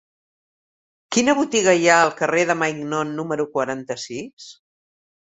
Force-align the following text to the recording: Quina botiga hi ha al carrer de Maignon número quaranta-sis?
Quina 1.15 1.35
botiga 1.41 1.75
hi 1.79 1.85
ha 1.91 1.97
al 2.05 2.13
carrer 2.21 2.45
de 2.53 2.55
Maignon 2.63 3.13
número 3.21 3.47
quaranta-sis? 3.59 4.49